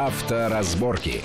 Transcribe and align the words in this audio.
Авторазборки. 0.00 1.22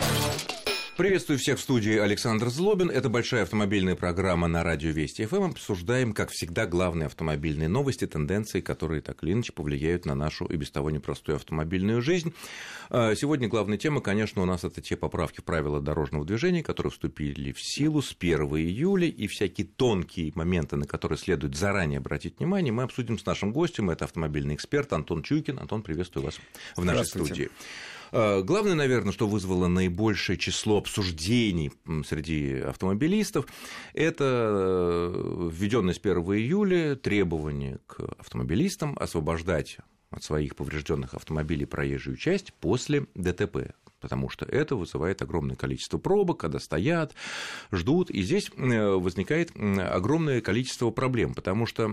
Приветствую 0.97 1.37
всех 1.37 1.59
в 1.59 1.61
студии 1.61 1.95
Александр 1.95 2.49
Злобин. 2.49 2.89
Это 2.89 3.07
большая 3.07 3.43
автомобильная 3.43 3.95
программа 3.95 4.47
на 4.47 4.63
радио 4.63 4.89
Вести 4.89 5.27
ФМ. 5.27 5.51
Обсуждаем, 5.51 6.11
как 6.11 6.31
всегда, 6.31 6.65
главные 6.65 7.05
автомобильные 7.05 7.69
новости, 7.69 8.07
тенденции, 8.07 8.61
которые 8.61 9.01
так 9.01 9.23
или 9.23 9.33
иначе 9.33 9.53
повлияют 9.53 10.07
на 10.07 10.15
нашу 10.15 10.45
и 10.45 10.55
без 10.55 10.71
того 10.71 10.89
непростую 10.89 11.35
автомобильную 11.35 12.01
жизнь. 12.01 12.33
А, 12.89 13.13
сегодня 13.13 13.47
главная 13.47 13.77
тема, 13.77 14.01
конечно, 14.01 14.41
у 14.41 14.45
нас 14.45 14.63
это 14.63 14.81
те 14.81 14.97
поправки 14.97 15.41
в 15.41 15.43
правила 15.43 15.79
дорожного 15.79 16.25
движения, 16.25 16.63
которые 16.63 16.89
вступили 16.89 17.51
в 17.51 17.61
силу 17.61 18.01
с 18.01 18.15
1 18.17 18.39
июля, 18.55 19.07
и 19.07 19.27
всякие 19.27 19.67
тонкие 19.67 20.31
моменты, 20.33 20.77
на 20.77 20.87
которые 20.87 21.19
следует 21.19 21.55
заранее 21.55 21.99
обратить 21.99 22.39
внимание, 22.39 22.73
мы 22.73 22.81
обсудим 22.81 23.19
с 23.19 23.25
нашим 23.27 23.53
гостем. 23.53 23.91
Это 23.91 24.05
автомобильный 24.05 24.55
эксперт 24.55 24.91
Антон 24.93 25.21
Чуйкин. 25.21 25.59
Антон, 25.59 25.83
приветствую 25.83 26.25
вас 26.25 26.39
в 26.75 26.83
нашей 26.83 27.05
студии. 27.05 27.51
Э, 28.13 28.43
главное, 28.43 28.75
наверное, 28.75 29.11
что 29.11 29.27
вызвало 29.27 29.67
наибольшее 29.67 30.37
число 30.37 30.77
обсуждений 30.77 31.71
среди 32.05 32.59
автомобилистов, 32.59 33.47
это 33.95 34.23
э, 34.23 35.49
введенное 35.51 35.95
с 35.95 35.97
1 35.97 36.17
июля 36.17 36.95
требование 36.95 37.79
к 37.87 38.01
автомобилистам 38.19 38.95
освобождать 38.99 39.77
от 40.11 40.23
своих 40.23 40.55
поврежденных 40.55 41.15
автомобилей 41.15 41.65
проезжую 41.65 42.17
часть 42.17 42.53
после 42.53 43.07
ДТП 43.15 43.73
потому 44.03 44.29
что 44.29 44.45
это 44.45 44.75
вызывает 44.75 45.21
огромное 45.21 45.55
количество 45.55 45.97
пробок, 45.97 46.41
когда 46.41 46.59
стоят, 46.59 47.15
ждут, 47.71 48.11
и 48.11 48.21
здесь 48.21 48.51
э, 48.53 48.89
возникает 48.95 49.51
огромное 49.55 50.41
количество 50.41 50.91
проблем, 50.91 51.33
потому 51.33 51.65
что 51.65 51.89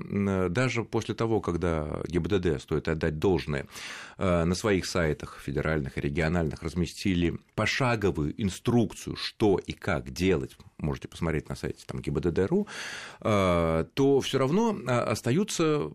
даже 0.49 0.83
после 0.83 1.15
того, 1.15 1.41
когда 1.41 2.03
ГИБДД, 2.09 2.61
стоит 2.61 2.89
отдать 2.89 3.21
должное, 3.21 3.69
э, 4.19 4.45
на 4.45 4.55
своих 4.57 4.87
сайтах 4.87 5.39
федеральных 5.41 5.99
и 5.99 6.01
региональных 6.01 6.65
разместили 6.65 7.39
пошаговую 7.55 8.35
инструкцию, 8.43 9.15
что 9.15 9.59
и 9.59 9.71
как 9.71 10.11
делать, 10.11 10.57
можете 10.79 11.07
посмотреть 11.07 11.49
на 11.49 11.55
сайте 11.55 11.85
там, 11.87 12.01
ГИБДД.ру, 12.01 12.67
э, 13.21 13.85
то 13.95 14.21
все 14.21 14.39
равно 14.39 14.77
остаются 14.85 15.93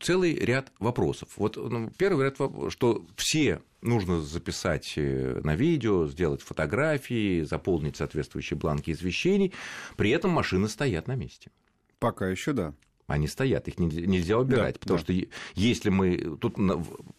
целый 0.00 0.34
ряд 0.34 0.72
вопросов. 0.78 1.28
Вот 1.36 1.58
ну, 1.58 1.92
первый 1.98 2.24
ряд, 2.24 2.38
что 2.70 3.04
все 3.16 3.60
нужно 3.80 4.20
записать 4.20 4.94
э, 4.96 5.40
на 5.42 5.54
видео, 5.54 6.06
сделать 6.06 6.42
фотографии, 6.42 7.42
заполнить 7.42 7.96
соответствующие 7.96 8.58
бланки 8.58 8.90
извещений, 8.90 9.52
при 9.96 10.10
этом 10.10 10.30
машины 10.30 10.68
стоят 10.68 11.06
на 11.08 11.14
месте. 11.14 11.50
Пока 11.98 12.28
еще 12.28 12.52
да. 12.52 12.74
Они 13.06 13.26
стоят, 13.26 13.68
их 13.68 13.78
нельзя 13.78 14.38
убирать, 14.38 14.74
да, 14.74 14.80
потому 14.80 14.98
да. 14.98 15.04
что 15.04 15.14
если 15.54 15.88
мы 15.88 16.36
тут 16.38 16.56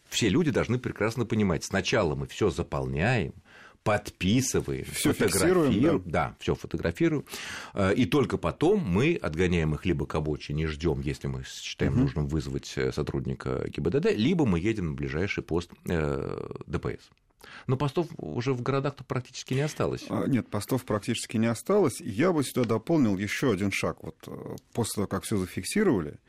все 0.07 0.29
люди 0.29 0.51
должны 0.51 0.77
прекрасно 0.77 1.25
понимать, 1.25 1.63
сначала 1.63 2.13
мы 2.13 2.27
все 2.27 2.51
заполняем, 2.51 3.33
подписываем, 3.89 4.85
все 4.93 5.13
фотографируем, 5.13 6.03
да, 6.05 6.27
да 6.29 6.35
все 6.39 6.53
фотографируем, 6.53 7.25
э, 7.73 7.95
и 7.95 8.05
только 8.05 8.37
потом 8.37 8.81
мы 8.81 9.15
отгоняем 9.15 9.73
их 9.73 9.83
либо 9.83 10.05
к 10.05 10.13
обочине, 10.13 10.67
ждем, 10.67 11.01
если 11.01 11.27
мы 11.27 11.43
считаем 11.43 11.93
угу. 11.93 12.01
нужным 12.01 12.27
вызвать 12.27 12.71
э, 12.75 12.91
сотрудника 12.91 13.67
ГИБДД, 13.67 14.11
либо 14.15 14.45
мы 14.45 14.59
едем 14.59 14.89
на 14.89 14.93
ближайший 14.93 15.41
пост 15.41 15.71
э, 15.87 16.49
ДПС. 16.67 17.09
Но 17.65 17.77
постов 17.77 18.07
уже 18.17 18.53
в 18.53 18.61
городах-то 18.61 19.03
практически 19.03 19.55
не 19.55 19.61
осталось. 19.61 20.05
А, 20.09 20.27
нет, 20.27 20.47
постов 20.49 20.85
практически 20.85 21.37
не 21.37 21.47
осталось. 21.47 21.99
Я 21.99 22.31
бы 22.31 22.43
сюда 22.43 22.65
дополнил 22.65 23.17
еще 23.17 23.51
один 23.51 23.71
шаг. 23.71 24.03
Вот 24.03 24.17
после 24.71 24.95
того, 24.95 25.07
как 25.07 25.23
все 25.23 25.37
зафиксировали, 25.37 26.19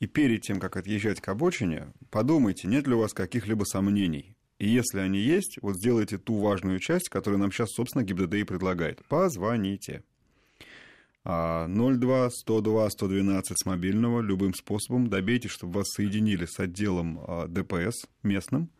и 0.00 0.06
перед 0.06 0.42
тем, 0.42 0.60
как 0.60 0.76
отъезжать 0.76 1.22
к 1.22 1.28
обочине, 1.28 1.94
подумайте, 2.10 2.68
нет 2.68 2.86
ли 2.86 2.94
у 2.94 2.98
вас 2.98 3.14
каких-либо 3.14 3.64
сомнений 3.64 4.35
и 4.58 4.68
если 4.68 5.00
они 5.00 5.18
есть, 5.18 5.58
вот 5.60 5.76
сделайте 5.76 6.18
ту 6.18 6.38
важную 6.38 6.78
часть, 6.78 7.08
которую 7.08 7.38
нам 7.40 7.52
сейчас, 7.52 7.70
собственно, 7.72 8.04
ГИБДД 8.04 8.34
и 8.34 8.44
предлагает. 8.44 9.04
Позвоните. 9.06 10.02
02 11.24 12.30
102 12.30 12.90
112 12.90 13.58
с 13.58 13.66
мобильного 13.66 14.20
любым 14.20 14.54
способом 14.54 15.08
добейтесь, 15.08 15.50
чтобы 15.50 15.74
вас 15.74 15.86
соединили 15.88 16.46
с 16.46 16.60
отделом 16.60 17.18
а, 17.26 17.48
ДПС 17.48 18.06
местным, 18.22 18.70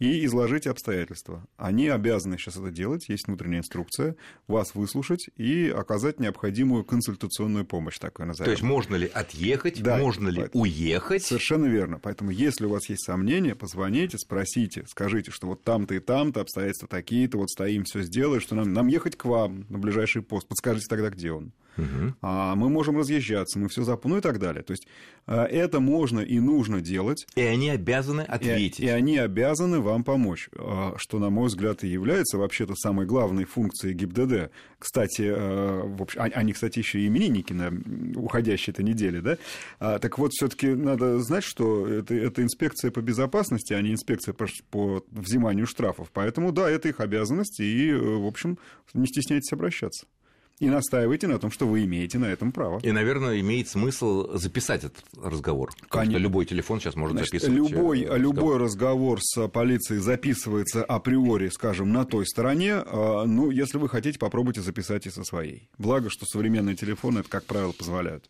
и 0.00 0.24
изложите 0.24 0.70
обстоятельства. 0.70 1.46
Они 1.56 1.86
обязаны 1.88 2.38
сейчас 2.38 2.56
это 2.56 2.70
делать, 2.70 3.08
есть 3.08 3.28
внутренняя 3.28 3.60
инструкция, 3.60 4.16
вас 4.48 4.74
выслушать 4.74 5.28
и 5.36 5.68
оказать 5.68 6.18
необходимую 6.18 6.84
консультационную 6.84 7.66
помощь, 7.66 7.98
такой 7.98 8.26
назовем. 8.26 8.46
То 8.46 8.50
есть 8.50 8.62
можно 8.62 8.96
ли 8.96 9.10
отъехать, 9.12 9.80
да, 9.82 9.98
можно 9.98 10.28
ли 10.28 10.40
поэтому, 10.40 10.62
уехать? 10.62 11.22
Совершенно 11.22 11.66
верно. 11.66 12.00
Поэтому 12.02 12.30
если 12.30 12.64
у 12.64 12.70
вас 12.70 12.88
есть 12.88 13.04
сомнения, 13.04 13.54
позвоните, 13.54 14.16
спросите, 14.18 14.84
скажите, 14.88 15.30
что 15.30 15.46
вот 15.46 15.62
там-то 15.62 15.94
и 15.94 16.00
там-то 16.00 16.40
обстоятельства 16.40 16.88
такие-то, 16.88 17.36
вот 17.36 17.50
стоим, 17.50 17.84
все 17.84 18.00
сделаем, 18.02 18.40
что 18.40 18.54
нам, 18.54 18.72
нам 18.72 18.88
ехать 18.88 19.16
к 19.16 19.26
вам 19.26 19.66
на 19.68 19.78
ближайший 19.78 20.22
пост. 20.22 20.48
Подскажите 20.48 20.86
тогда, 20.88 21.10
где 21.10 21.30
он. 21.30 21.52
Угу. 21.80 22.14
А 22.22 22.54
мы 22.54 22.68
можем 22.68 22.98
разъезжаться, 22.98 23.58
мы 23.58 23.68
все 23.68 23.82
запомним, 23.82 24.10
ну 24.10 24.18
и 24.18 24.20
так 24.20 24.38
далее. 24.38 24.62
То 24.62 24.72
есть 24.72 24.86
а, 25.26 25.44
это 25.44 25.78
можно 25.80 26.20
и 26.20 26.40
нужно 26.40 26.80
делать. 26.80 27.26
И 27.36 27.40
они 27.40 27.70
обязаны 27.70 28.22
ответить. 28.22 28.80
И, 28.80 28.86
и 28.86 28.88
они 28.88 29.16
обязаны 29.18 29.80
вам 29.80 30.02
помочь, 30.02 30.48
а, 30.56 30.94
что, 30.96 31.18
на 31.18 31.30
мой 31.30 31.46
взгляд, 31.46 31.84
и 31.84 31.88
является 31.88 32.38
вообще-то 32.38 32.74
самой 32.74 33.06
главной 33.06 33.44
функцией 33.44 33.94
ГИБДД. 33.94 34.50
Кстати, 34.78 35.22
а, 35.32 35.82
в 35.84 36.02
общем, 36.02 36.22
они, 36.34 36.52
кстати, 36.52 36.80
еще 36.80 37.00
и 37.00 37.06
именинники 37.06 37.52
на 37.52 37.70
уходящей 38.16 38.72
этой 38.72 38.84
неделе, 38.84 39.20
да? 39.20 39.38
Так 39.98 40.18
вот, 40.18 40.32
все-таки 40.32 40.68
надо 40.68 41.20
знать, 41.20 41.44
что 41.44 41.86
это, 41.86 42.14
это 42.14 42.42
инспекция 42.42 42.90
по 42.90 43.00
безопасности, 43.00 43.72
а 43.72 43.80
не 43.80 43.92
инспекция 43.92 44.34
по, 44.34 44.46
по 44.70 45.04
взиманию 45.10 45.66
штрафов. 45.66 46.10
Поэтому, 46.12 46.52
да, 46.52 46.68
это 46.68 46.88
их 46.88 47.00
обязанность, 47.00 47.60
и, 47.60 47.92
в 47.92 48.26
общем, 48.26 48.58
не 48.94 49.06
стесняйтесь 49.06 49.52
обращаться 49.52 50.06
и 50.60 50.68
настаивайте 50.68 51.26
на 51.26 51.38
том, 51.38 51.50
что 51.50 51.66
вы 51.66 51.84
имеете 51.84 52.18
на 52.18 52.26
этом 52.26 52.52
право. 52.52 52.78
И, 52.82 52.92
наверное, 52.92 53.40
имеет 53.40 53.68
смысл 53.68 54.36
записать 54.36 54.84
этот 54.84 55.04
разговор. 55.20 55.72
Конечно. 55.88 56.18
любой 56.18 56.44
телефон 56.44 56.80
сейчас 56.80 56.94
может 56.96 57.16
Значит, 57.16 57.42
записывать. 57.42 57.72
Любой, 57.72 58.00
разговор. 58.02 58.20
любой 58.20 58.56
разговор 58.58 59.18
с 59.22 59.48
полицией 59.48 60.00
записывается 60.00 60.84
априори, 60.84 61.48
скажем, 61.48 61.92
на 61.92 62.04
той 62.04 62.26
стороне. 62.26 62.74
А, 62.74 63.24
ну, 63.24 63.50
если 63.50 63.78
вы 63.78 63.88
хотите, 63.88 64.18
попробуйте 64.18 64.60
записать 64.60 65.06
и 65.06 65.10
со 65.10 65.24
своей. 65.24 65.68
Благо, 65.78 66.10
что 66.10 66.26
современные 66.26 66.76
телефоны 66.76 67.20
это, 67.20 67.30
как 67.30 67.44
правило, 67.44 67.72
позволяют. 67.72 68.28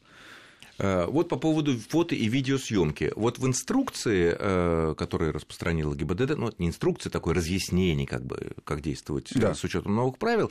Э, 0.78 1.06
вот 1.06 1.28
по 1.28 1.36
поводу 1.36 1.76
фото 1.78 2.14
и 2.14 2.28
видеосъемки. 2.28 3.12
Вот 3.16 3.38
в 3.38 3.46
инструкции, 3.46 4.34
э, 4.38 4.94
которую 4.96 5.32
распространила 5.32 5.94
ГИБДД, 5.94 6.36
ну, 6.36 6.52
не 6.58 6.68
инструкция, 6.68 7.10
такое 7.10 7.34
разъяснение, 7.34 8.06
как 8.06 8.24
бы, 8.24 8.52
как 8.64 8.80
действовать 8.80 9.30
да. 9.34 9.54
с 9.54 9.62
учетом 9.62 9.94
новых 9.94 10.16
правил, 10.16 10.50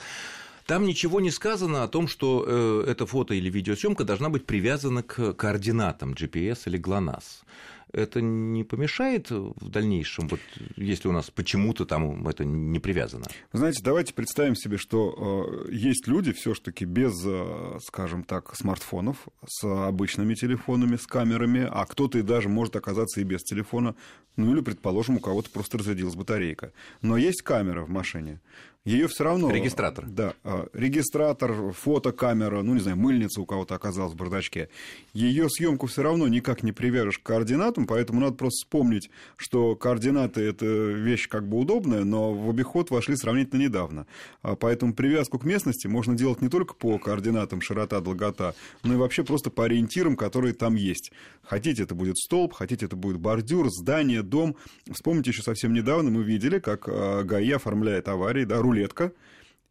там 0.70 0.86
ничего 0.86 1.20
не 1.20 1.32
сказано 1.32 1.84
о 1.84 1.88
том, 1.88 2.08
что 2.08 2.46
э, 2.48 2.92
эта 2.92 3.08
фото 3.08 3.34
или 3.34 3.50
видеосъемка 3.50 4.04
должна 4.04 4.30
быть 4.30 4.46
привязана 4.46 5.02
к 5.02 5.34
координатам 5.34 6.14
GPS 6.14 6.60
или 6.68 6.80
GLONASS 6.80 7.44
это 7.92 8.22
не 8.22 8.64
помешает 8.64 9.32
в 9.32 9.70
дальнейшем, 9.70 10.28
вот 10.28 10.40
если 10.76 11.08
у 11.08 11.12
нас 11.12 11.32
почему-то 11.32 11.86
там 11.86 12.28
это 12.28 12.46
не 12.46 12.80
привязано? 12.80 13.26
Знаете, 13.52 13.82
давайте 13.84 14.14
представим 14.14 14.56
себе, 14.56 14.78
что 14.78 15.66
э, 15.68 15.74
есть 15.74 16.08
люди 16.08 16.32
все-таки 16.32 16.86
без, 16.86 17.14
э, 17.26 17.80
скажем 17.84 18.24
так, 18.24 18.56
смартфонов, 18.56 19.28
с 19.48 19.64
обычными 19.64 20.36
телефонами, 20.36 20.98
с 20.98 21.08
камерами, 21.08 21.68
а 21.70 21.86
кто-то 21.86 22.20
и 22.20 22.22
даже 22.22 22.48
может 22.48 22.76
оказаться 22.76 23.22
и 23.22 23.24
без 23.24 23.44
телефона, 23.44 23.96
ну 24.36 24.54
или, 24.54 24.62
предположим, 24.62 25.18
у 25.18 25.20
кого-то 25.20 25.50
просто 25.50 25.80
разрядилась 25.80 26.16
батарейка. 26.16 26.72
Но 27.02 27.18
есть 27.18 27.42
камера 27.42 27.84
в 27.84 27.90
машине 27.90 28.40
ее 28.86 29.08
все 29.08 29.26
равно... 29.26 29.52
Регистратор. 29.52 30.06
Да, 30.08 30.34
а, 30.44 30.68
регистратор, 30.74 31.74
фотокамера, 31.74 32.62
ну, 32.62 32.74
не 32.74 32.80
знаю, 32.80 32.98
мыльница 32.98 33.42
у 33.42 33.46
кого-то 33.46 33.76
оказалась 33.76 34.14
в 34.14 34.16
бардачке. 34.16 34.70
Ее 35.14 35.50
съемку 35.50 35.88
все 35.88 36.02
равно 36.02 36.28
никак 36.30 36.64
не 36.64 36.72
привяжешь 36.72 37.20
к 37.20 37.24
координатам, 37.24 37.86
поэтому 37.86 38.22
надо 38.22 38.36
просто 38.36 38.66
вспомнить, 38.66 39.10
что 39.36 39.76
координаты– 39.76 40.42
это 40.44 40.66
вещь 40.66 41.28
как 41.28 41.48
бы 41.48 41.58
удобная, 41.58 42.06
но 42.06 42.34
в 42.34 42.50
обиход 42.50 42.90
вошли 42.90 43.18
сравнительно 43.18 43.62
недавно. 43.62 44.08
А 44.42 44.56
поэтому 44.56 44.94
привязку 44.94 45.40
к 45.40 45.44
местности 45.44 45.88
можно 45.88 46.16
делать 46.16 46.42
не 46.42 46.48
только 46.48 46.74
по 46.74 46.98
координатам 47.00 47.62
широта, 47.62 48.00
долгота, 48.00 48.56
но 48.84 48.94
и 48.94 48.98
вообще 48.98 49.26
просто 49.26 49.50
по 49.50 49.66
ориентирам, 49.66 50.16
которые 50.16 50.54
там 50.54 50.76
есть. 50.76 51.12
Хотите, 51.44 51.84
это 51.84 51.96
будет 51.96 52.18
столб, 52.18 52.54
хотите, 52.54 52.86
это 52.86 52.96
будет 52.96 53.18
бордюр, 53.18 53.70
здание, 53.70 54.24
дом. 54.24 54.56
Вспомните, 54.90 55.32
еще 55.32 55.42
совсем 55.42 55.74
недавно 55.74 56.12
мы 56.12 56.24
видели, 56.24 56.60
как 56.60 56.88
а, 56.88 57.24
ГАИ 57.24 57.52
оформляет 57.52 58.08
аварии, 58.08 58.46
да, 58.46 58.62
рулетка. 58.70 59.12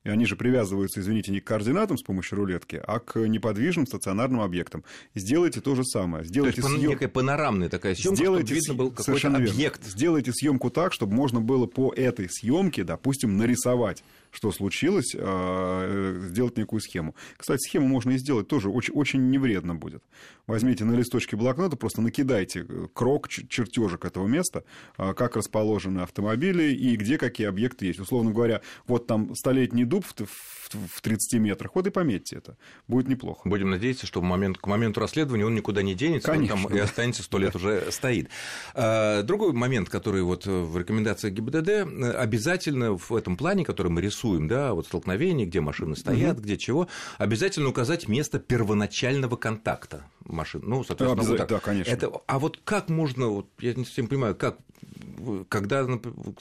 И 0.08 0.10
они 0.10 0.25
же 0.25 0.37
привязываются, 0.37 1.00
извините, 1.00 1.31
не 1.31 1.40
к 1.40 1.44
координатам 1.44 1.99
с 1.99 2.02
помощью 2.02 2.38
рулетки, 2.38 2.81
а 2.82 2.99
к 2.99 3.19
неподвижным 3.19 3.87
стационарным 3.87 4.40
объектам. 4.40 4.82
Сделайте 5.14 5.60
то 5.60 5.75
же 5.75 5.84
самое. 5.84 6.25
Сделайте 6.25 6.62
то 6.62 6.69
есть 6.69 6.78
съем... 6.78 6.90
некая 6.90 7.08
панорамная 7.08 7.69
такая 7.69 7.94
съемка, 7.94 8.16
Сделайте 8.16 8.46
чтобы 8.46 8.60
видно 8.60 8.75
был 8.75 8.90
какой-то 8.90 9.28
объект. 9.28 9.81
Верно. 9.81 9.90
Сделайте 9.90 10.32
съемку 10.32 10.70
так, 10.70 10.94
чтобы 10.94 11.14
можно 11.14 11.40
было 11.40 11.66
по 11.66 11.93
этой 11.93 12.28
съемке, 12.31 12.84
допустим, 12.84 13.37
нарисовать 13.37 14.02
что 14.31 14.52
случилось, 14.52 15.14
а, 15.16 15.87
э, 15.87 16.28
сделать 16.28 16.56
некую 16.56 16.81
схему. 16.81 17.14
Кстати, 17.37 17.66
схему 17.66 17.87
можно 17.87 18.12
и 18.12 18.19
сделать 18.19 18.49
тоже 18.49 18.69
очень, 18.69 18.94
очень 18.94 19.31
невредно 19.31 19.75
будет. 19.75 20.02
Возьмите 20.46 20.84
на 20.84 20.93
листочке 20.93 21.37
блокнота, 21.37 21.76
просто 21.76 22.00
накидайте 22.00 22.64
э, 22.69 22.87
крок, 22.93 23.28
чертежик 23.28 24.04
этого 24.04 24.26
места, 24.26 24.64
а, 24.96 25.14
как 25.14 25.37
расположены 25.37 26.00
автомобили 26.00 26.72
и 26.72 26.96
где 26.96 27.19
какие 27.19 27.46
объекты 27.46 27.87
есть. 27.87 28.00
Условно 28.00 28.31
говоря, 28.31 28.61
вот 28.87 29.06
там 29.06 29.34
столетний 29.34 29.84
дуб 29.99 30.29
в, 30.29 30.97
в 30.97 31.00
30 31.00 31.35
метрах, 31.35 31.75
вот 31.75 31.87
и 31.87 31.91
пометьте 31.91 32.37
это. 32.37 32.56
Будет 32.87 33.09
неплохо. 33.09 33.49
Будем 33.49 33.71
надеяться, 33.71 34.06
что 34.06 34.21
в 34.21 34.23
момент, 34.23 34.59
к 34.59 34.67
моменту 34.67 35.00
расследования 35.00 35.47
он 35.47 35.55
никуда 35.55 35.83
не 35.83 35.95
денется, 35.95 36.31
Конечно, 36.31 36.56
он 36.56 36.62
там 36.62 36.73
да. 36.73 36.79
и 36.79 36.81
останется 36.81 37.23
сто 37.23 37.39
лет 37.39 37.55
уже 37.56 37.91
стоит. 37.91 38.29
А, 38.75 39.23
другой 39.23 39.53
момент, 39.53 39.89
который 39.89 40.23
вот 40.23 40.47
в 40.47 40.77
рекомендациях 40.77 41.35
ГИБДД, 41.35 41.69
э, 41.69 42.11
обязательно 42.12 42.97
в 42.97 43.12
этом 43.12 43.37
плане, 43.37 43.65
который 43.65 43.91
мы 43.91 44.00
рисуем, 44.00 44.49
да, 44.49 44.75
вот 44.75 44.87
столкновение, 44.87 45.47
где 45.47 45.61
машины 45.61 45.97
стоят, 45.97 46.37
угу. 46.37 46.43
где 46.43 46.56
чего, 46.59 46.89
обязательно 47.19 47.69
указать 47.69 48.09
место 48.09 48.39
первоначального 48.39 49.37
контакта 49.37 50.05
машин. 50.25 50.62
Ну, 50.65 50.85
соответственно, 50.85 51.29
вот 51.29 51.39
так. 51.39 51.49
да, 51.49 51.61
конечно. 51.61 51.91
Это, 51.91 52.11
а 52.27 52.39
вот 52.39 52.61
как 52.65 52.89
можно, 52.91 53.29
вот, 53.29 53.47
я 53.61 53.75
не 53.75 53.85
совсем 53.85 54.09
понимаю, 54.09 54.35
как 54.35 54.59
когда 55.49 55.87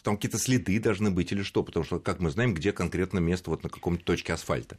там 0.03 0.15
какие-то 0.15 0.37
следы 0.37 0.79
должны 0.79 1.11
быть 1.11 1.31
или 1.31 1.43
что, 1.43 1.63
потому 1.63 1.85
что 1.85 1.99
как 1.99 2.19
мы 2.19 2.29
знаем, 2.29 2.53
где 2.53 2.71
конкретно 2.71 3.19
место 3.19 3.49
вот 3.49 3.63
на 3.63 3.69
каком-то 3.69 4.03
точке 4.03 4.33
асфальта. 4.33 4.77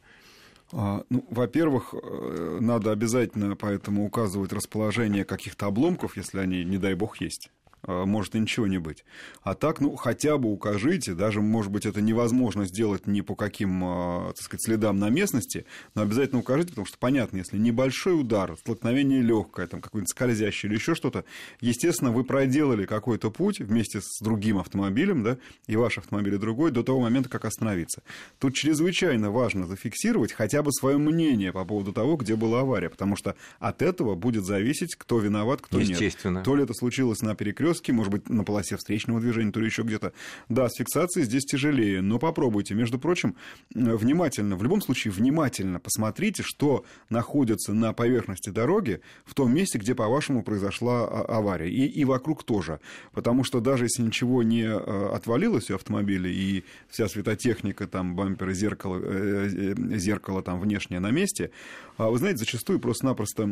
А, 0.71 1.03
ну, 1.09 1.25
во-первых, 1.29 1.93
э, 1.93 2.57
надо 2.61 2.91
обязательно 2.91 3.55
поэтому 3.55 4.05
указывать 4.05 4.53
расположение 4.53 5.25
каких-то 5.25 5.65
обломков, 5.65 6.15
если 6.15 6.39
они, 6.39 6.63
не 6.63 6.77
дай 6.77 6.93
бог, 6.93 7.19
есть. 7.21 7.49
А, 7.83 8.05
может 8.05 8.35
и 8.35 8.39
ничего 8.39 8.67
не 8.67 8.77
быть. 8.77 9.05
А 9.41 9.55
так, 9.55 9.79
ну, 9.79 9.95
хотя 9.95 10.37
бы 10.37 10.51
укажите, 10.51 11.13
даже, 11.13 11.41
может 11.41 11.71
быть, 11.71 11.85
это 11.85 12.01
невозможно 12.01 12.65
сделать 12.65 13.07
ни 13.07 13.21
по 13.21 13.35
каким, 13.35 13.81
а, 13.83 14.33
так 14.33 14.43
сказать, 14.43 14.63
следам 14.63 14.99
на 14.99 15.09
местности, 15.09 15.65
но 15.95 16.01
обязательно 16.01 16.39
укажите, 16.39 16.69
потому 16.69 16.85
что, 16.85 16.97
понятно, 16.97 17.37
если 17.37 17.57
небольшой 17.57 18.19
удар, 18.19 18.57
столкновение 18.57 19.21
легкое, 19.21 19.67
там, 19.67 19.81
какой-нибудь 19.81 20.09
скользящий 20.09 20.67
или 20.67 20.75
еще 20.75 20.93
что-то, 20.93 21.23
естественно, 21.61 22.11
вы 22.11 22.23
проделали 22.23 22.85
какой-то 22.85 23.31
путь 23.31 23.59
вместе 23.59 24.01
с 24.01 24.21
другим 24.21 24.57
автомобилем, 24.57 25.23
да, 25.23 25.37
и 25.67 25.75
ваш 25.75 25.97
автомобиль 25.97 26.35
и 26.35 26.37
другой, 26.37 26.71
до 26.71 26.83
того 26.83 26.99
момента, 26.99 27.29
как 27.29 27.45
остановиться. 27.45 28.03
Тут 28.39 28.55
чрезвычайно 28.55 29.31
важно 29.31 29.67
зафиксировать 29.67 30.33
хотя 30.33 30.63
бы 30.63 30.71
свое 30.73 30.97
мнение 30.97 31.53
по 31.53 31.63
поводу 31.63 31.93
того, 31.93 32.17
где 32.17 32.35
была 32.35 32.61
авария, 32.61 32.89
потому 32.89 33.15
что 33.15 33.35
от 33.59 33.81
этого 33.81 34.15
будет 34.15 34.43
зависеть, 34.43 34.95
кто 34.95 35.19
виноват, 35.19 35.61
кто 35.61 35.79
нет. 35.79 35.89
Естественно. 35.89 36.43
То 36.43 36.55
ли 36.55 36.63
это 36.63 36.73
случилось 36.73 37.21
на 37.21 37.35
перекрестке, 37.35 37.68
перекрестке, 37.69 37.93
может 37.93 38.11
быть, 38.11 38.29
на 38.29 38.43
полосе 38.43 38.77
встречного 38.77 39.19
движения, 39.19 39.51
то 39.51 39.59
ли 39.59 39.67
еще 39.67 39.83
где-то. 39.83 40.13
Да, 40.49 40.69
с 40.69 40.75
фиксацией 40.75 41.25
здесь 41.25 41.45
тяжелее, 41.45 42.01
но 42.01 42.19
попробуйте. 42.19 42.75
Между 42.75 42.99
прочим, 42.99 43.35
внимательно, 43.73 44.55
в 44.55 44.63
любом 44.63 44.81
случае, 44.81 45.11
внимательно 45.11 45.79
посмотрите, 45.79 46.43
что 46.43 46.85
находится 47.09 47.73
на 47.73 47.93
поверхности 47.93 48.49
дороги 48.49 49.01
в 49.25 49.33
том 49.33 49.53
месте, 49.53 49.77
где, 49.77 49.95
по-вашему, 49.95 50.43
произошла 50.43 51.07
а, 51.07 51.37
авария. 51.37 51.69
И, 51.69 51.85
и 51.85 52.05
вокруг 52.05 52.43
тоже. 52.43 52.79
Потому 53.13 53.43
что 53.43 53.59
даже 53.59 53.85
если 53.85 54.03
ничего 54.03 54.43
не 54.43 54.65
а, 54.65 55.11
отвалилось 55.15 55.69
у 55.71 55.75
автомобиля, 55.75 56.29
и 56.29 56.63
вся 56.89 57.07
светотехника, 57.07 57.87
там, 57.87 58.15
бамперы, 58.15 58.53
зеркало, 58.53 58.99
э, 59.01 59.75
э, 59.77 59.97
зеркало 59.97 60.41
там 60.41 60.59
внешнее 60.59 60.99
на 60.99 61.11
месте, 61.11 61.51
а 61.97 62.09
вы 62.09 62.17
знаете, 62.17 62.39
зачастую 62.39 62.79
просто-напросто, 62.79 63.49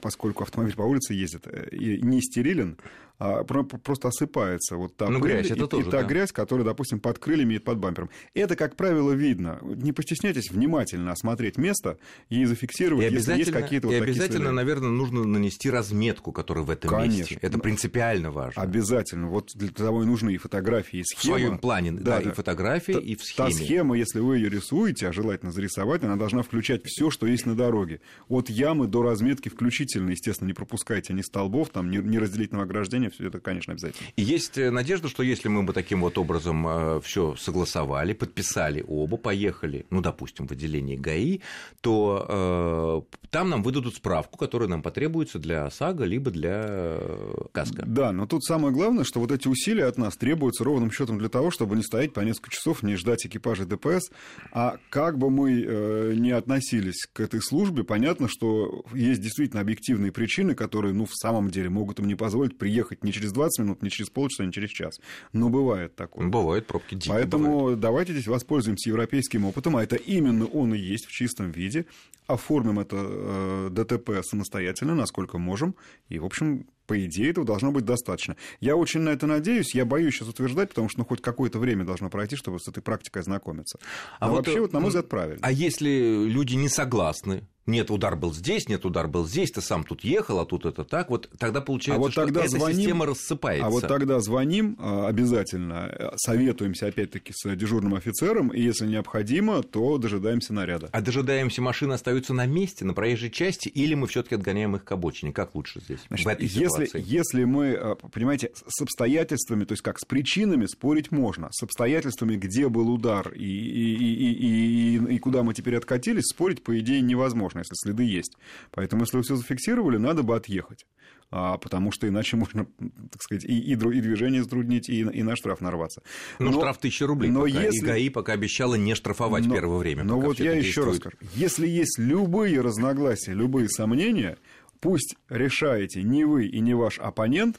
поскольку 0.00 0.42
автомобиль 0.42 0.74
по 0.74 0.82
улице 0.82 1.12
ездит 1.12 1.46
э, 1.46 1.68
и 1.70 2.00
не 2.00 2.22
стерилен, 2.22 2.78
а, 3.18 3.42
просто 3.44 4.08
осыпается. 4.08 4.76
Вот 4.76 4.96
та 4.96 5.08
ну, 5.08 5.18
грязь, 5.18 5.50
это 5.50 5.64
и, 5.64 5.68
тоже, 5.68 5.88
и 5.88 5.90
та 5.90 6.02
да. 6.02 6.04
грязь, 6.04 6.32
которая, 6.32 6.64
допустим, 6.64 7.00
под 7.00 7.18
крыльями 7.18 7.54
и 7.54 7.58
под 7.58 7.78
бампером. 7.78 8.10
Это, 8.34 8.54
как 8.54 8.76
правило, 8.76 9.12
видно. 9.12 9.58
Не 9.62 9.92
постесняйтесь 9.92 10.50
внимательно 10.50 11.12
осмотреть 11.12 11.58
место 11.58 11.98
и 12.28 12.44
зафиксировать, 12.44 13.10
и 13.10 13.14
если 13.14 13.36
есть 13.36 13.50
какие-то 13.50 13.88
вот 13.88 13.94
И 13.94 13.96
обязательно, 13.96 14.38
следы. 14.38 14.52
наверное, 14.52 14.90
нужно 14.90 15.24
нанести 15.24 15.68
разметку, 15.68 16.32
которая 16.32 16.64
в 16.64 16.70
этом 16.70 16.90
Конечно. 16.90 17.18
месте. 17.18 17.38
Это 17.42 17.58
принципиально 17.58 18.30
важно. 18.30 18.62
Обязательно. 18.62 19.28
Вот 19.28 19.50
для 19.54 19.70
того 19.70 20.04
и 20.04 20.06
нужны 20.06 20.34
и 20.34 20.36
фотографии, 20.36 21.00
и 21.00 21.04
схемы. 21.04 21.36
В 21.36 21.40
своем 21.40 21.58
плане, 21.58 21.92
да, 21.92 22.20
да, 22.20 22.30
и 22.30 22.32
фотографии, 22.32 22.92
та, 22.92 23.00
и 23.00 23.16
в 23.16 23.22
схеме. 23.22 23.50
Та 23.50 23.54
схема, 23.56 23.98
если 23.98 24.20
вы 24.20 24.36
ее 24.36 24.48
рисуете, 24.48 25.08
а 25.08 25.12
желательно 25.12 25.50
зарисовать, 25.50 26.04
она 26.04 26.16
должна 26.16 26.42
включать 26.42 26.82
все, 26.84 27.10
что 27.10 27.26
есть 27.26 27.46
на 27.46 27.56
дороге. 27.56 28.00
От 28.28 28.48
ямы 28.48 28.86
до 28.86 29.02
разметки 29.02 29.48
включительно, 29.48 30.10
естественно, 30.10 30.46
не 30.46 30.54
пропускайте 30.54 31.12
ни 31.12 31.22
столбов, 31.22 31.70
там, 31.70 31.90
ни 31.90 32.16
разделительного 32.16 32.64
ограждения, 32.64 33.07
все 33.10 33.28
это, 33.28 33.40
конечно, 33.40 33.72
обязательно 33.72 33.88
обязательно. 33.88 34.08
И 34.16 34.22
есть 34.22 34.58
э, 34.58 34.70
надежда, 34.70 35.08
что 35.08 35.22
если 35.22 35.48
мы 35.48 35.62
бы 35.62 35.72
таким 35.72 36.00
вот 36.00 36.18
образом 36.18 36.66
э, 36.66 37.00
все 37.02 37.36
согласовали, 37.36 38.12
подписали 38.12 38.84
оба, 38.86 39.16
поехали, 39.16 39.86
ну, 39.90 40.00
допустим, 40.00 40.46
в 40.46 40.52
отделение 40.52 40.96
ГАИ, 40.96 41.40
то 41.80 43.06
э, 43.12 43.16
там 43.30 43.50
нам 43.50 43.62
выдадут 43.62 43.96
справку, 43.96 44.38
которая 44.38 44.68
нам 44.68 44.82
потребуется 44.82 45.38
для 45.38 45.66
ОСАГО, 45.66 46.04
либо 46.04 46.30
для 46.30 46.64
э, 46.68 47.34
КАСКО. 47.52 47.84
Да, 47.86 48.12
но 48.12 48.26
тут 48.26 48.44
самое 48.44 48.72
главное, 48.72 49.04
что 49.04 49.20
вот 49.20 49.32
эти 49.32 49.48
усилия 49.48 49.86
от 49.86 49.98
нас 49.98 50.16
требуются 50.16 50.64
ровным 50.64 50.90
счетом 50.90 51.18
для 51.18 51.28
того, 51.28 51.50
чтобы 51.50 51.76
не 51.76 51.82
стоять 51.82 52.12
по 52.12 52.20
несколько 52.20 52.50
часов, 52.50 52.82
не 52.82 52.96
ждать 52.96 53.26
экипажа 53.26 53.64
ДПС. 53.64 54.10
А 54.52 54.78
как 54.90 55.18
бы 55.18 55.30
мы 55.30 55.62
э, 55.62 56.14
не 56.14 56.30
относились 56.30 57.06
к 57.12 57.20
этой 57.20 57.40
службе, 57.40 57.84
понятно, 57.84 58.28
что 58.28 58.84
есть 58.94 59.20
действительно 59.20 59.60
объективные 59.60 60.12
причины, 60.12 60.54
которые, 60.54 60.94
ну, 60.94 61.06
в 61.06 61.14
самом 61.14 61.50
деле 61.50 61.68
могут 61.68 62.00
им 62.00 62.06
не 62.06 62.14
позволить 62.14 62.58
приехать 62.58 62.97
не 63.02 63.12
через 63.12 63.32
20 63.32 63.64
минут, 63.64 63.82
не 63.82 63.90
через 63.90 64.10
полчаса, 64.10 64.44
не 64.44 64.52
через 64.52 64.70
час. 64.70 65.00
Но 65.32 65.48
бывает 65.48 65.94
такое. 65.96 66.26
Бывает, 66.28 66.66
пробки 66.66 66.94
дикие 66.94 67.14
Поэтому 67.14 67.58
бывают. 67.58 67.80
давайте 67.80 68.12
здесь 68.12 68.26
воспользуемся 68.26 68.90
европейским 68.90 69.44
опытом, 69.44 69.76
а 69.76 69.82
это 69.82 69.96
именно 69.96 70.46
он 70.46 70.74
и 70.74 70.78
есть 70.78 71.06
в 71.06 71.12
чистом 71.12 71.50
виде. 71.50 71.86
Оформим 72.26 72.78
это 72.78 72.96
э, 72.98 73.68
ДТП 73.70 74.22
самостоятельно, 74.22 74.94
насколько 74.94 75.38
можем. 75.38 75.74
И, 76.08 76.18
в 76.18 76.24
общем, 76.24 76.66
по 76.88 77.04
идее, 77.04 77.30
этого 77.30 77.46
должно 77.46 77.70
быть 77.70 77.84
достаточно. 77.84 78.36
Я 78.60 78.74
очень 78.74 79.00
на 79.00 79.10
это 79.10 79.26
надеюсь. 79.26 79.74
Я 79.74 79.84
боюсь 79.84 80.14
сейчас 80.14 80.28
утверждать, 80.28 80.70
потому 80.70 80.88
что 80.88 81.00
ну, 81.00 81.04
хоть 81.04 81.20
какое-то 81.20 81.58
время 81.58 81.84
должно 81.84 82.10
пройти, 82.10 82.34
чтобы 82.34 82.58
с 82.58 82.66
этой 82.66 82.82
практикой 82.82 83.18
ознакомиться. 83.18 83.78
А 84.18 84.28
вот, 84.28 84.46
вообще, 84.46 84.60
вот, 84.60 84.72
на 84.72 84.80
мой 84.80 84.88
взгляд, 84.88 85.08
правильно. 85.08 85.40
А 85.42 85.52
если 85.52 86.26
люди 86.26 86.54
не 86.54 86.68
согласны 86.68 87.46
нет, 87.68 87.90
удар 87.90 88.16
был 88.16 88.32
здесь, 88.32 88.66
нет, 88.68 88.84
удар 88.84 89.06
был 89.06 89.26
здесь, 89.26 89.50
ты 89.50 89.60
сам 89.60 89.84
тут 89.84 90.02
ехал, 90.02 90.40
а 90.40 90.46
тут 90.46 90.64
это 90.64 90.84
так, 90.84 91.10
вот 91.10 91.28
тогда 91.38 91.60
получается, 91.60 92.00
а 92.00 92.06
вот 92.06 92.14
тогда 92.14 92.40
что 92.40 92.50
звоним, 92.50 92.68
эта 92.68 92.76
система 92.78 93.06
рассыпается. 93.06 93.66
А 93.66 93.70
вот 93.70 93.86
тогда 93.86 94.20
звоним 94.20 94.76
а, 94.78 95.06
обязательно, 95.06 96.14
советуемся 96.16 96.86
опять-таки 96.86 97.32
с 97.36 97.54
дежурным 97.54 97.94
офицером, 97.94 98.48
и 98.48 98.60
если 98.60 98.86
необходимо, 98.86 99.62
то 99.62 99.98
дожидаемся 99.98 100.54
наряда. 100.54 100.88
А 100.92 101.00
дожидаемся, 101.02 101.60
машины 101.60 101.92
остаются 101.92 102.32
на 102.32 102.46
месте, 102.46 102.86
на 102.86 102.94
проезжей 102.94 103.30
части, 103.30 103.68
или 103.68 103.94
мы 103.94 104.06
все 104.06 104.22
таки 104.22 104.34
отгоняем 104.34 104.74
их 104.76 104.84
к 104.84 104.90
обочине? 104.90 105.32
Как 105.32 105.54
лучше 105.54 105.80
здесь, 105.80 106.00
Значит, 106.08 106.24
в 106.24 106.28
этой 106.28 106.46
если, 106.46 106.86
ситуации? 106.86 107.04
Если 107.04 107.44
мы, 107.44 107.74
а, 107.74 107.94
понимаете, 107.96 108.50
с 108.66 108.80
обстоятельствами, 108.80 109.64
то 109.64 109.72
есть 109.72 109.82
как 109.82 109.98
с 109.98 110.06
причинами 110.06 110.64
спорить 110.64 111.10
можно, 111.10 111.48
с 111.52 111.62
обстоятельствами, 111.62 112.36
где 112.36 112.68
был 112.68 112.90
удар 112.90 113.30
и, 113.34 113.44
и, 113.44 113.94
и, 113.94 114.32
и, 114.32 114.96
и, 114.96 115.14
и 115.16 115.18
куда 115.18 115.42
мы 115.42 115.52
теперь 115.52 115.76
откатились, 115.76 116.24
спорить, 116.24 116.62
по 116.62 116.78
идее, 116.78 117.02
невозможно 117.02 117.57
конечно, 117.58 117.74
если 117.74 117.88
следы 117.88 118.04
есть. 118.04 118.36
Поэтому, 118.70 119.02
если 119.02 119.16
вы 119.16 119.22
все 119.22 119.36
зафиксировали, 119.36 119.96
надо 119.96 120.22
бы 120.22 120.36
отъехать. 120.36 120.86
А, 121.30 121.58
потому 121.58 121.92
что 121.92 122.08
иначе 122.08 122.36
можно, 122.38 122.66
так 123.10 123.22
сказать, 123.22 123.44
и, 123.44 123.58
и, 123.58 123.72
и 123.72 123.76
движение 123.76 124.42
затруднить, 124.42 124.88
и, 124.88 125.00
и 125.00 125.22
на 125.22 125.36
штраф 125.36 125.60
нарваться. 125.60 126.02
Ну, 126.38 126.50
но, 126.50 126.58
штраф 126.58 126.78
тысяча 126.78 127.06
рублей 127.06 127.30
но 127.30 127.42
пока. 127.42 127.62
Если... 127.62 127.78
И 127.78 127.86
ГАИ 127.86 128.08
пока 128.08 128.32
обещала 128.32 128.76
не 128.76 128.94
штрафовать 128.94 129.46
но, 129.46 129.54
первое 129.54 129.78
время. 129.78 130.04
Но 130.04 130.20
вот 130.20 130.38
я 130.38 130.52
еще 130.52 130.84
раз 130.84 130.96
скажу. 130.96 131.16
Если 131.34 131.66
есть 131.66 131.98
любые 131.98 132.60
разногласия, 132.60 133.32
любые 133.32 133.68
сомнения, 133.68 134.38
пусть 134.80 135.16
решаете 135.28 136.02
не 136.02 136.24
вы 136.24 136.46
и 136.46 136.60
не 136.60 136.74
ваш 136.74 136.98
оппонент, 136.98 137.58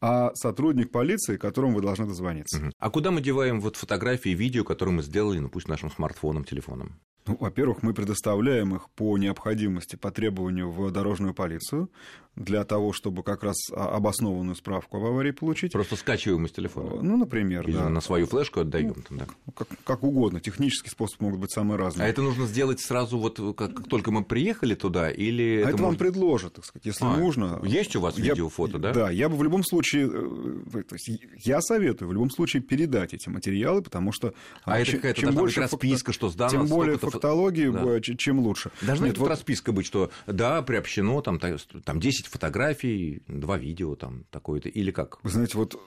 а 0.00 0.34
сотрудник 0.34 0.90
полиции, 0.90 1.36
которому 1.38 1.76
вы 1.76 1.82
должны 1.82 2.06
дозвониться. 2.06 2.58
Угу. 2.58 2.72
А 2.78 2.90
куда 2.90 3.10
мы 3.10 3.22
деваем 3.22 3.60
вот 3.60 3.76
фотографии 3.76 4.32
и 4.32 4.34
видео, 4.34 4.62
которые 4.62 4.94
мы 4.94 5.02
сделали, 5.02 5.38
ну 5.38 5.48
пусть 5.48 5.68
нашим 5.68 5.90
смартфоном, 5.90 6.44
телефоном? 6.44 7.00
Ну, 7.26 7.36
во-первых, 7.40 7.82
мы 7.82 7.92
предоставляем 7.92 8.74
их 8.76 8.88
по 8.90 9.18
необходимости, 9.18 9.96
по 9.96 10.10
требованию 10.10 10.70
в 10.70 10.90
дорожную 10.90 11.34
полицию 11.34 11.90
для 12.36 12.64
того, 12.64 12.92
чтобы 12.92 13.22
как 13.22 13.42
раз 13.42 13.56
обоснованную 13.72 14.54
справку 14.54 14.98
об 14.98 15.04
аварии 15.04 15.30
получить. 15.30 15.72
Просто 15.72 15.96
скачиваем 15.96 16.44
из 16.44 16.52
телефона. 16.52 17.02
Ну, 17.02 17.16
например, 17.16 17.66
Или 17.66 17.76
да. 17.76 17.88
на 17.88 18.02
свою 18.02 18.26
флешку 18.26 18.60
отдаем. 18.60 18.94
Ну, 19.08 19.16
да. 19.16 19.26
как, 19.54 19.68
как 19.84 20.02
угодно. 20.02 20.40
Технический 20.40 20.90
способ 20.90 21.20
могут 21.22 21.40
быть 21.40 21.50
самые 21.50 21.78
разные. 21.78 22.06
А 22.06 22.08
это 22.08 22.20
нужно 22.20 22.46
сделать 22.46 22.80
сразу 22.80 23.18
вот 23.18 23.38
как, 23.56 23.74
как 23.74 23.88
только 23.88 24.10
мы 24.10 24.22
приехали 24.22 24.74
туда, 24.74 25.10
или 25.10 25.56
а 25.56 25.60
это, 25.60 25.68
это 25.68 25.76
вам 25.78 25.84
может... 25.86 25.98
предложат, 25.98 26.54
так 26.54 26.66
сказать, 26.66 26.84
если 26.84 27.06
а, 27.06 27.16
нужно. 27.16 27.60
Есть 27.64 27.96
у 27.96 28.00
вас 28.02 28.18
я, 28.18 28.24
видео, 28.24 28.50
фото, 28.50 28.78
да? 28.78 28.92
Да, 28.92 29.10
я 29.10 29.30
бы 29.30 29.36
в 29.36 29.42
любом 29.42 29.64
случае, 29.64 30.06
э, 30.06 30.82
то 30.82 30.94
есть 30.94 31.08
я 31.42 31.62
советую 31.62 32.10
в 32.10 32.12
любом 32.12 32.30
случае 32.30 32.62
передать 32.62 33.14
эти 33.14 33.30
материалы, 33.30 33.80
потому 33.80 34.12
что 34.12 34.34
а 34.64 34.78
это 34.78 34.92
какая-то 34.92 35.20
чем 35.22 35.34
больше 35.34 35.60
расписка, 35.60 36.12
что 36.12 36.28
сдано, 36.28 36.50
тем 36.50 36.66
более. 36.66 36.98
Фактологии, 37.16 37.68
да. 37.70 38.00
чем 38.16 38.40
лучше. 38.40 38.70
Должна 38.82 39.08
Нет, 39.08 39.18
вот... 39.18 39.28
расписка 39.28 39.72
быть, 39.72 39.86
что 39.86 40.10
да, 40.26 40.62
приобщено 40.62 41.20
там, 41.22 41.38
там 41.38 42.00
10 42.00 42.26
фотографий, 42.26 43.22
два 43.28 43.58
видео 43.58 43.94
там 43.96 44.24
такое-то, 44.30 44.68
или 44.68 44.90
как? 44.90 45.22
Вы 45.22 45.30
знаете, 45.30 45.58
вот 45.58 45.78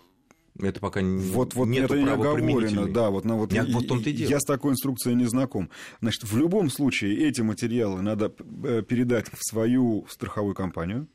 это 0.62 0.80
пока 0.80 1.02
вот, 1.02 1.54
вот 1.54 1.66
нету 1.68 1.94
это 1.94 2.04
не 2.04 2.10
оговорено, 2.10 2.88
да, 2.88 3.10
вот, 3.10 3.26
на, 3.26 3.36
вот, 3.36 3.54
я, 3.54 3.66
вот 3.66 3.88
том 3.88 4.00
-то 4.00 4.10
и 4.10 4.26
я 4.26 4.40
с 4.40 4.44
такой 4.44 4.74
инструкцией 4.74 5.16
не 5.16 5.26
знаком. 5.26 5.70
Значит, 6.02 6.24
в 6.24 6.38
любом 6.38 6.70
случае 6.70 7.28
эти 7.28 7.42
материалы 7.42 8.02
надо 8.02 8.34
э, 8.64 8.82
передать 8.82 9.28
в 9.32 9.42
свою 9.42 10.06
страховую 10.10 10.56
компанию, 10.56 11.08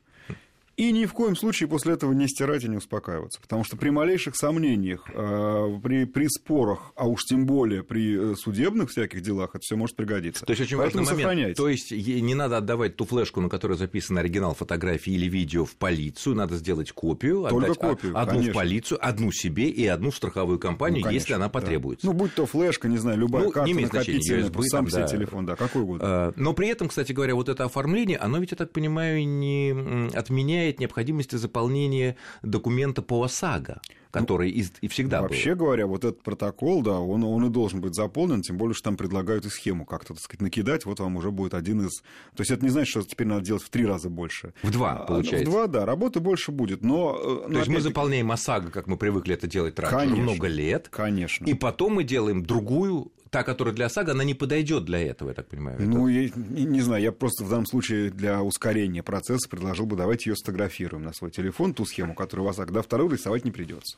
и 0.77 0.91
ни 0.91 1.05
в 1.05 1.13
коем 1.13 1.35
случае 1.35 1.69
после 1.69 1.93
этого 1.93 2.11
не 2.13 2.27
стирать 2.27 2.63
и 2.63 2.67
не 2.67 2.77
успокаиваться. 2.77 3.39
Потому 3.41 3.63
что 3.63 3.77
при 3.77 3.89
малейших 3.89 4.35
сомнениях, 4.35 5.05
э, 5.13 5.79
при, 5.81 6.05
при 6.05 6.27
спорах, 6.27 6.91
а 6.95 7.07
уж 7.07 7.23
тем 7.23 7.45
более 7.45 7.83
при 7.83 8.33
э, 8.33 8.35
судебных 8.35 8.89
всяких 8.89 9.21
делах, 9.21 9.51
это 9.51 9.61
все 9.61 9.77
может 9.77 9.95
пригодиться. 9.95 10.45
То 10.45 10.51
есть 10.51 10.61
очень 10.61 10.77
Поэтому 10.77 11.05
важный 11.05 11.23
момент. 11.23 11.55
сохраняйте. 11.55 11.55
То 11.55 11.69
есть 11.69 11.91
не 11.91 12.35
надо 12.35 12.57
отдавать 12.57 12.97
ту 12.97 13.05
флешку, 13.05 13.39
на 13.39 13.49
которой 13.49 13.77
записан 13.77 14.17
оригинал 14.17 14.53
фотографии 14.53 15.13
или 15.13 15.27
видео 15.27 15.65
в 15.65 15.75
полицию, 15.75 16.35
надо 16.35 16.57
сделать 16.57 16.91
копию, 16.91 17.47
Только 17.49 17.65
отдать 17.65 17.77
копию, 17.77 18.17
одну 18.17 18.33
конечно. 18.33 18.51
в 18.51 18.55
полицию, 18.55 19.07
одну 19.07 19.31
себе 19.31 19.69
и 19.69 19.87
одну 19.87 20.11
в 20.11 20.15
страховую 20.15 20.59
компанию, 20.59 20.99
ну, 20.99 21.03
конечно, 21.05 21.23
если 21.23 21.33
она 21.33 21.45
да. 21.45 21.51
потребуется. 21.51 22.05
Ну, 22.05 22.13
будь 22.13 22.33
то 22.33 22.45
флешка, 22.45 22.89
не 22.89 22.97
знаю, 22.97 23.17
любая 23.17 23.45
ну, 23.45 23.51
карта 23.51 23.67
не 23.67 23.73
имеет 23.73 23.91
значения, 23.91 24.19
USB, 24.19 24.63
сам 24.63 24.85
там, 24.85 24.89
себе 24.89 25.01
да. 25.01 25.07
телефон, 25.07 25.45
да, 25.45 25.55
какой 25.55 25.83
угодно. 25.83 26.05
А, 26.05 26.33
Но 26.35 26.53
при 26.53 26.67
этом, 26.67 26.89
кстати 26.89 27.13
говоря, 27.13 27.35
вот 27.35 27.47
это 27.47 27.63
оформление, 27.63 28.17
оно 28.17 28.39
ведь, 28.39 28.51
я 28.51 28.57
так 28.57 28.71
понимаю, 28.71 29.25
не 29.25 30.09
отменяет 30.13 30.64
необходимости 30.79 31.35
заполнения 31.35 32.15
документа 32.43 33.01
по 33.01 33.23
ОСАГО, 33.23 33.81
который 34.11 34.49
и, 34.49 34.65
и 34.81 34.87
всегда 34.87 35.21
Вообще 35.21 35.55
был. 35.55 35.65
говоря, 35.65 35.87
вот 35.87 36.05
этот 36.05 36.21
протокол, 36.23 36.81
да, 36.81 36.99
он, 36.99 37.23
он 37.23 37.45
и 37.45 37.49
должен 37.49 37.81
быть 37.81 37.95
заполнен, 37.95 38.41
тем 38.41 38.57
более, 38.57 38.73
что 38.73 38.85
там 38.85 38.97
предлагают 38.97 39.45
и 39.45 39.49
схему 39.49 39.85
как-то, 39.85 40.13
так 40.13 40.23
сказать, 40.23 40.41
накидать, 40.41 40.85
вот 40.85 40.99
вам 40.99 41.17
уже 41.17 41.31
будет 41.31 41.53
один 41.53 41.85
из... 41.85 41.97
То 42.35 42.41
есть 42.41 42.51
это 42.51 42.63
не 42.63 42.69
значит, 42.69 42.89
что 42.89 43.03
теперь 43.03 43.27
надо 43.27 43.41
делать 43.41 43.63
в 43.63 43.69
три 43.69 43.85
раза 43.85 44.09
больше. 44.09 44.53
В 44.63 44.71
два, 44.71 44.93
А, 44.93 45.05
получается. 45.05 45.49
В 45.49 45.51
два, 45.51 45.67
да, 45.67 45.85
работы 45.85 46.19
больше 46.21 46.51
будет, 46.51 46.81
но... 46.81 47.17
э, 47.19 47.47
но 47.47 47.53
То 47.53 47.57
есть 47.59 47.67
мы 47.67 47.81
заполняем 47.81 48.31
ОСАГО, 48.31 48.71
как 48.71 48.87
мы 48.87 48.95
привыкли 48.97 49.33
это 49.33 49.47
делать 49.47 49.77
раньше, 49.79 49.95
Конечно. 49.97 50.23
много 50.23 50.47
лет, 50.47 50.87
Конечно. 50.89 51.45
и 51.45 51.53
потом 51.53 51.95
мы 51.95 52.03
делаем 52.05 52.45
другую, 52.45 53.11
та, 53.35 53.43
которая 53.43 53.75
для 53.75 53.87
ОСАГО, 53.87 54.11
она 54.13 54.23
не 54.23 54.33
подойдет 54.33 54.85
для 54.85 54.99
этого, 54.99 55.27
я 55.29 55.35
так 55.35 55.47
понимаю. 55.49 55.75
Это- 55.77 55.85
Ну, 55.85 56.07
я 56.07 56.29
не, 56.35 56.79
знаю, 56.79 57.03
я 57.03 57.11
просто 57.11 57.43
в 57.43 57.49
данном 57.49 57.65
случае 57.65 58.09
для 58.09 58.41
ускорения 58.41 59.03
процесса 59.03 59.49
предложил 59.49 59.85
бы 59.85 59.97
давайте 59.97 60.29
ее 60.29 60.37
сфотографируем 60.37 61.03
на 61.03 61.11
свой 61.11 61.31
телефон, 61.31 61.73
ту 61.73 61.83
схему, 61.85 62.13
которая 62.15 62.45
у 62.45 62.47
вас, 62.47 62.59
а 62.59 62.65
когда 62.65 62.81
вторую 62.81 63.11
рисовать 63.11 63.43
не 63.43 63.51
придется. 63.51 63.97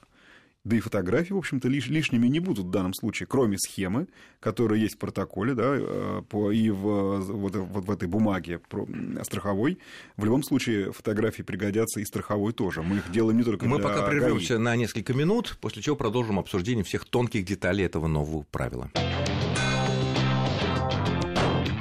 Да 0.67 0.75
и 0.75 0.81
фотографии, 0.81 1.31
в 1.31 1.37
общем-то, 1.37 1.69
лиш, 1.69 1.87
лишними 1.87 2.27
не 2.27 2.41
будут 2.41 2.65
в 2.65 2.69
данном 2.69 2.93
случае, 2.93 3.25
кроме 3.25 3.57
схемы, 3.57 4.09
которая 4.41 4.77
есть 4.77 4.95
в 4.95 4.97
протоколе, 4.97 5.53
да, 5.53 5.63
э, 5.77 6.21
по, 6.27 6.51
и 6.51 6.69
в, 6.69 7.19
вот, 7.21 7.55
вот 7.55 7.85
в 7.85 7.89
этой 7.89 8.09
бумаге 8.09 8.59
про, 8.67 8.85
страховой. 9.23 9.79
В 10.17 10.25
любом 10.25 10.43
случае, 10.43 10.91
фотографии 10.91 11.41
пригодятся 11.41 12.01
и 12.01 12.03
страховой 12.03 12.51
тоже. 12.51 12.81
Мы 12.81 12.97
их 12.97 13.09
делаем 13.13 13.37
не 13.37 13.45
только 13.45 13.65
Мы 13.65 13.77
для 13.77 13.87
пока 13.87 14.01
ГАИ. 14.01 14.09
прервемся 14.09 14.59
на 14.59 14.75
несколько 14.75 15.13
минут, 15.13 15.57
после 15.61 15.81
чего 15.81 15.95
продолжим 15.95 16.37
обсуждение 16.37 16.83
всех 16.83 17.05
тонких 17.05 17.45
деталей 17.45 17.85
этого 17.85 18.07
нового 18.07 18.43
правила. 18.51 18.91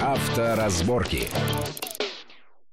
Авторазборки. 0.00 1.26